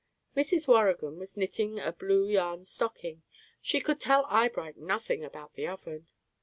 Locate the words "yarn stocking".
2.27-3.21